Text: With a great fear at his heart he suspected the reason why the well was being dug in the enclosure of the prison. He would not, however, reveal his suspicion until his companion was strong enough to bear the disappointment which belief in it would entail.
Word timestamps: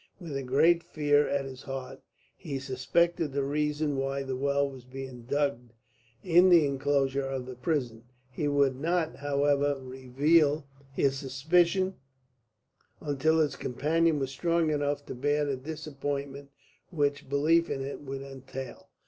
With 0.19 0.35
a 0.35 0.41
great 0.41 0.81
fear 0.81 1.27
at 1.29 1.45
his 1.45 1.61
heart 1.61 2.01
he 2.35 2.57
suspected 2.57 3.33
the 3.33 3.43
reason 3.43 3.97
why 3.97 4.23
the 4.23 4.35
well 4.35 4.67
was 4.67 4.83
being 4.83 5.25
dug 5.27 5.69
in 6.23 6.49
the 6.49 6.65
enclosure 6.65 7.27
of 7.27 7.45
the 7.45 7.53
prison. 7.53 8.05
He 8.31 8.47
would 8.47 8.75
not, 8.75 9.17
however, 9.17 9.77
reveal 9.79 10.65
his 10.91 11.19
suspicion 11.19 11.97
until 12.99 13.37
his 13.41 13.55
companion 13.55 14.17
was 14.17 14.31
strong 14.31 14.71
enough 14.71 15.05
to 15.05 15.13
bear 15.13 15.45
the 15.45 15.55
disappointment 15.55 16.49
which 16.89 17.29
belief 17.29 17.69
in 17.69 17.83
it 17.85 18.01
would 18.01 18.23
entail. 18.23 18.89